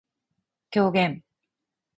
[0.71, 1.21] 狂言